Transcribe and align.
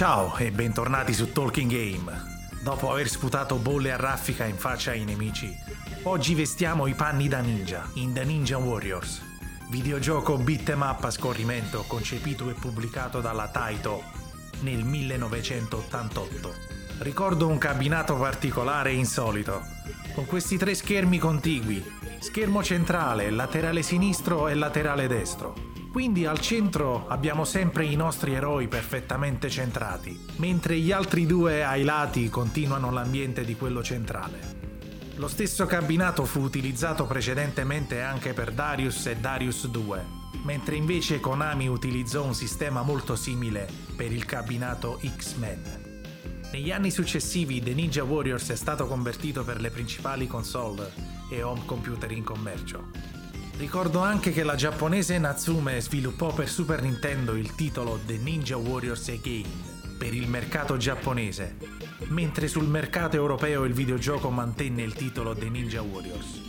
Ciao 0.00 0.34
e 0.38 0.50
bentornati 0.50 1.12
su 1.12 1.30
Talking 1.30 1.70
Game. 1.70 2.10
Dopo 2.62 2.90
aver 2.90 3.06
sputato 3.06 3.56
bolle 3.56 3.92
a 3.92 3.96
raffica 3.96 4.46
in 4.46 4.56
faccia 4.56 4.92
ai 4.92 5.04
nemici, 5.04 5.54
oggi 6.04 6.34
vestiamo 6.34 6.86
i 6.86 6.94
panni 6.94 7.28
da 7.28 7.40
ninja 7.40 7.86
in 7.96 8.14
The 8.14 8.24
Ninja 8.24 8.56
Warriors, 8.56 9.20
videogioco 9.68 10.38
beat 10.38 10.70
em 10.70 10.80
up 10.80 11.04
a 11.04 11.10
scorrimento 11.10 11.84
concepito 11.86 12.48
e 12.48 12.54
pubblicato 12.54 13.20
dalla 13.20 13.48
Taito 13.48 14.02
nel 14.60 14.82
1988. 14.84 16.54
Ricordo 17.00 17.46
un 17.46 17.58
cabinato 17.58 18.16
particolare 18.16 18.92
e 18.92 18.94
insolito, 18.94 19.60
con 20.14 20.24
questi 20.24 20.56
tre 20.56 20.74
schermi 20.74 21.18
contigui, 21.18 21.84
schermo 22.20 22.62
centrale, 22.62 23.28
laterale 23.28 23.82
sinistro 23.82 24.48
e 24.48 24.54
laterale 24.54 25.06
destro. 25.06 25.79
Quindi 25.92 26.24
al 26.24 26.38
centro 26.38 27.08
abbiamo 27.08 27.44
sempre 27.44 27.84
i 27.84 27.96
nostri 27.96 28.32
eroi 28.32 28.68
perfettamente 28.68 29.50
centrati, 29.50 30.18
mentre 30.36 30.78
gli 30.78 30.92
altri 30.92 31.26
due 31.26 31.64
ai 31.64 31.82
lati 31.82 32.28
continuano 32.28 32.92
l'ambiente 32.92 33.44
di 33.44 33.56
quello 33.56 33.82
centrale. 33.82 34.58
Lo 35.16 35.26
stesso 35.26 35.66
cabinato 35.66 36.24
fu 36.24 36.42
utilizzato 36.42 37.06
precedentemente 37.06 38.02
anche 38.02 38.32
per 38.34 38.52
Darius 38.52 39.06
e 39.06 39.16
Darius 39.16 39.66
2, 39.66 40.06
mentre 40.44 40.76
invece 40.76 41.18
Konami 41.18 41.66
utilizzò 41.66 42.22
un 42.22 42.34
sistema 42.34 42.82
molto 42.82 43.16
simile 43.16 43.68
per 43.96 44.12
il 44.12 44.24
cabinato 44.24 45.00
X-Men. 45.04 45.88
Negli 46.52 46.70
anni 46.70 46.92
successivi 46.92 47.60
The 47.60 47.74
Ninja 47.74 48.04
Warriors 48.04 48.48
è 48.50 48.56
stato 48.56 48.86
convertito 48.86 49.42
per 49.42 49.60
le 49.60 49.70
principali 49.70 50.28
console 50.28 50.92
e 51.28 51.42
home 51.42 51.64
computer 51.66 52.12
in 52.12 52.22
commercio. 52.22 53.09
Ricordo 53.60 54.00
anche 54.00 54.32
che 54.32 54.42
la 54.42 54.54
giapponese 54.54 55.18
Natsume 55.18 55.82
sviluppò 55.82 56.32
per 56.32 56.48
Super 56.48 56.80
Nintendo 56.80 57.36
il 57.36 57.54
titolo 57.54 58.00
The 58.06 58.16
Ninja 58.16 58.56
Warriors 58.56 59.08
Again 59.08 59.98
per 59.98 60.14
il 60.14 60.26
mercato 60.28 60.78
giapponese, 60.78 61.58
mentre 62.06 62.48
sul 62.48 62.66
mercato 62.66 63.16
europeo 63.16 63.64
il 63.64 63.74
videogioco 63.74 64.30
mantenne 64.30 64.80
il 64.80 64.94
titolo 64.94 65.34
The 65.34 65.50
Ninja 65.50 65.82
Warriors. 65.82 66.40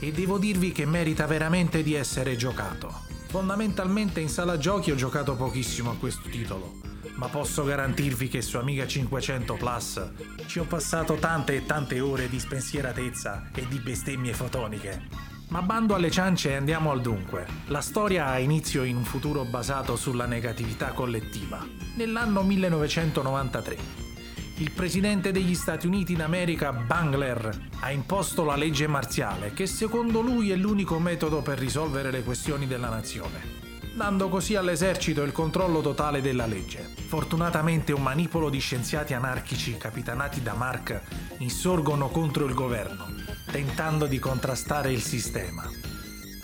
E 0.00 0.10
devo 0.10 0.36
dirvi 0.36 0.72
che 0.72 0.84
merita 0.84 1.26
veramente 1.26 1.84
di 1.84 1.94
essere 1.94 2.34
giocato. 2.34 2.92
Fondamentalmente 3.28 4.18
in 4.18 4.28
sala 4.28 4.58
giochi 4.58 4.90
ho 4.90 4.96
giocato 4.96 5.36
pochissimo 5.36 5.92
a 5.92 5.96
questo 5.96 6.28
titolo, 6.28 6.80
ma 7.14 7.28
posso 7.28 7.62
garantirvi 7.62 8.26
che 8.26 8.42
su 8.42 8.56
Amiga 8.56 8.84
500 8.84 9.54
Plus 9.54 10.10
ci 10.46 10.58
ho 10.58 10.64
passato 10.64 11.14
tante 11.14 11.54
e 11.54 11.66
tante 11.66 12.00
ore 12.00 12.28
di 12.28 12.40
spensieratezza 12.40 13.50
e 13.54 13.64
di 13.68 13.78
bestemmie 13.78 14.34
fotoniche. 14.34 15.31
Ma 15.52 15.60
bando 15.60 15.94
alle 15.94 16.10
ciance 16.10 16.48
e 16.48 16.54
andiamo 16.54 16.90
al 16.90 17.02
dunque. 17.02 17.46
La 17.66 17.82
storia 17.82 18.28
ha 18.28 18.38
inizio 18.38 18.84
in 18.84 18.96
un 18.96 19.04
futuro 19.04 19.44
basato 19.44 19.96
sulla 19.96 20.24
negatività 20.24 20.92
collettiva, 20.92 21.62
nell'anno 21.96 22.42
1993. 22.42 23.76
Il 24.56 24.70
presidente 24.70 25.30
degli 25.30 25.54
Stati 25.54 25.86
Uniti 25.86 26.16
d'America, 26.16 26.72
Bangler, 26.72 27.68
ha 27.80 27.90
imposto 27.90 28.44
la 28.44 28.56
legge 28.56 28.86
marziale, 28.86 29.52
che 29.52 29.66
secondo 29.66 30.22
lui 30.22 30.50
è 30.50 30.56
l'unico 30.56 30.98
metodo 30.98 31.42
per 31.42 31.58
risolvere 31.58 32.10
le 32.10 32.22
questioni 32.22 32.66
della 32.66 32.88
nazione 32.88 33.60
dando 33.94 34.30
così 34.30 34.56
all'esercito 34.56 35.22
il 35.22 35.32
controllo 35.32 35.82
totale 35.82 36.22
della 36.22 36.46
legge. 36.46 36.78
Fortunatamente 36.78 37.92
un 37.92 38.02
manipolo 38.02 38.48
di 38.48 38.58
scienziati 38.58 39.12
anarchici 39.12 39.76
capitanati 39.76 40.42
da 40.42 40.54
Mark 40.54 40.98
insorgono 41.40 42.08
contro 42.08 42.46
il 42.46 42.54
governo 42.54 43.21
tentando 43.50 44.06
di 44.06 44.18
contrastare 44.18 44.92
il 44.92 45.02
sistema. 45.02 45.68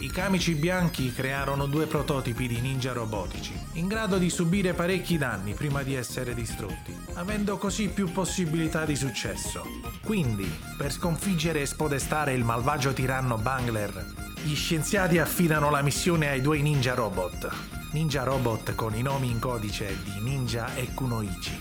I 0.00 0.10
camici 0.10 0.54
bianchi 0.54 1.12
crearono 1.12 1.66
due 1.66 1.86
prototipi 1.86 2.46
di 2.46 2.60
ninja 2.60 2.92
robotici, 2.92 3.52
in 3.72 3.88
grado 3.88 4.16
di 4.16 4.30
subire 4.30 4.72
parecchi 4.72 5.18
danni 5.18 5.54
prima 5.54 5.82
di 5.82 5.94
essere 5.94 6.34
distrutti, 6.34 6.96
avendo 7.14 7.58
così 7.58 7.88
più 7.88 8.12
possibilità 8.12 8.84
di 8.84 8.94
successo. 8.94 9.64
Quindi, 10.04 10.48
per 10.76 10.92
sconfiggere 10.92 11.62
e 11.62 11.66
spodestare 11.66 12.32
il 12.34 12.44
malvagio 12.44 12.92
tiranno 12.92 13.38
Bangler, 13.38 14.14
gli 14.44 14.54
scienziati 14.54 15.18
affidano 15.18 15.68
la 15.68 15.82
missione 15.82 16.28
ai 16.28 16.40
due 16.40 16.60
ninja 16.60 16.94
robot. 16.94 17.48
Ninja 17.92 18.22
robot 18.22 18.76
con 18.76 18.94
i 18.94 19.02
nomi 19.02 19.30
in 19.30 19.40
codice 19.40 19.98
di 20.04 20.20
Ninja 20.20 20.74
e 20.76 20.94
Kunoichi. 20.94 21.58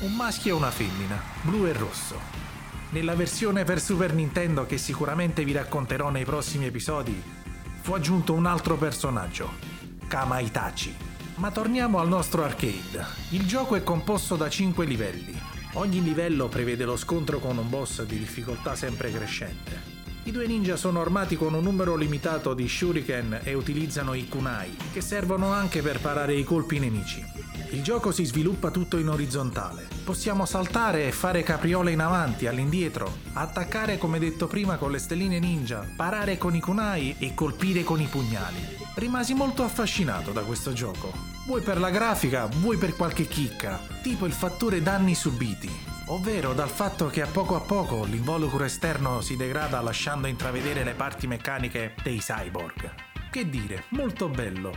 Un 0.00 0.16
maschio 0.16 0.54
e 0.54 0.56
una 0.56 0.70
femmina, 0.70 1.22
blu 1.42 1.66
e 1.66 1.72
rosso, 1.72 2.18
nella 2.90 3.14
versione 3.14 3.64
per 3.64 3.80
Super 3.80 4.14
Nintendo 4.14 4.66
che 4.66 4.76
sicuramente 4.76 5.44
vi 5.44 5.52
racconterò 5.52 6.10
nei 6.10 6.24
prossimi 6.24 6.66
episodi, 6.66 7.22
fu 7.80 7.92
aggiunto 7.92 8.32
un 8.32 8.46
altro 8.46 8.76
personaggio, 8.76 9.50
Kama 10.08 10.40
Itachi. 10.40 10.94
Ma 11.36 11.50
torniamo 11.50 11.98
al 11.98 12.08
nostro 12.08 12.42
arcade. 12.44 13.04
Il 13.30 13.46
gioco 13.46 13.76
è 13.76 13.82
composto 13.82 14.36
da 14.36 14.48
5 14.48 14.84
livelli. 14.84 15.38
Ogni 15.74 16.02
livello 16.02 16.48
prevede 16.48 16.84
lo 16.84 16.96
scontro 16.96 17.38
con 17.38 17.56
un 17.56 17.68
boss 17.68 18.02
di 18.02 18.18
difficoltà 18.18 18.74
sempre 18.74 19.10
crescente. 19.12 19.89
I 20.30 20.32
due 20.32 20.46
ninja 20.46 20.76
sono 20.76 21.00
armati 21.00 21.34
con 21.34 21.54
un 21.54 21.64
numero 21.64 21.96
limitato 21.96 22.54
di 22.54 22.68
shuriken 22.68 23.40
e 23.42 23.54
utilizzano 23.54 24.14
i 24.14 24.28
kunai, 24.28 24.76
che 24.92 25.00
servono 25.00 25.52
anche 25.52 25.82
per 25.82 25.98
parare 25.98 26.36
i 26.36 26.44
colpi 26.44 26.78
nemici. 26.78 27.20
Il 27.70 27.82
gioco 27.82 28.12
si 28.12 28.24
sviluppa 28.24 28.70
tutto 28.70 28.96
in 28.96 29.08
orizzontale. 29.08 29.88
Possiamo 30.04 30.46
saltare 30.46 31.08
e 31.08 31.10
fare 31.10 31.42
capriole 31.42 31.90
in 31.90 31.98
avanti, 31.98 32.46
all'indietro, 32.46 33.12
attaccare 33.32 33.98
come 33.98 34.20
detto 34.20 34.46
prima 34.46 34.76
con 34.76 34.92
le 34.92 34.98
stelline 34.98 35.40
ninja, 35.40 35.84
parare 35.96 36.38
con 36.38 36.54
i 36.54 36.60
kunai 36.60 37.16
e 37.18 37.34
colpire 37.34 37.82
con 37.82 38.00
i 38.00 38.06
pugnali. 38.06 38.60
Rimasi 38.94 39.34
molto 39.34 39.64
affascinato 39.64 40.30
da 40.30 40.42
questo 40.42 40.72
gioco. 40.72 41.12
Vuoi 41.44 41.62
per 41.62 41.80
la 41.80 41.90
grafica, 41.90 42.46
vuoi 42.46 42.76
per 42.76 42.94
qualche 42.94 43.26
chicca, 43.26 43.80
tipo 44.00 44.26
il 44.26 44.32
fattore 44.32 44.80
danni 44.80 45.16
subiti 45.16 45.98
ovvero 46.10 46.54
dal 46.54 46.68
fatto 46.68 47.06
che 47.06 47.22
a 47.22 47.26
poco 47.26 47.54
a 47.54 47.60
poco 47.60 48.04
l'involucro 48.04 48.64
esterno 48.64 49.20
si 49.20 49.36
degrada 49.36 49.80
lasciando 49.80 50.26
intravedere 50.26 50.82
le 50.82 50.94
parti 50.94 51.26
meccaniche 51.26 51.94
dei 52.02 52.18
cyborg. 52.18 52.92
Che 53.30 53.48
dire, 53.48 53.84
molto 53.90 54.28
bello. 54.28 54.76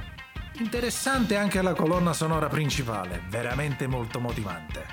Interessante 0.59 1.35
anche 1.35 1.61
la 1.63 1.73
colonna 1.73 2.13
sonora 2.13 2.47
principale, 2.47 3.23
veramente 3.29 3.88
molto 3.88 4.19
motivante. 4.19 4.85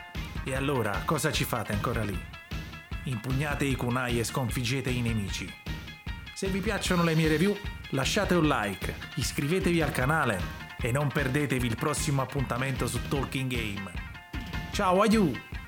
E 0.45 0.55
allora, 0.55 1.03
cosa 1.05 1.31
ci 1.31 1.45
fate 1.45 1.73
ancora 1.73 2.03
lì? 2.03 2.19
Impugnate 3.05 3.67
i 3.67 3.77
kunai 3.77 4.19
e 4.19 4.25
sconfiggete 4.25 4.89
i 4.89 5.03
nemici. 5.03 5.53
Se 6.33 6.47
vi 6.47 6.61
piacciono 6.61 7.03
le 7.03 7.15
mie 7.15 7.29
review, 7.29 7.55
lasciate 7.91 8.35
un 8.35 8.47
like, 8.47 8.95
iscrivetevi 9.17 9.83
al 9.83 9.93
canale 9.93 10.41
e 10.81 10.91
non 10.91 11.09
perdetevi 11.09 11.67
il 11.67 11.77
prossimo 11.77 12.23
appuntamento 12.23 12.87
su 12.87 12.99
Talking 13.09 13.51
Game. 13.51 13.93
Ciao, 14.73 15.03
aiuto! 15.03 15.60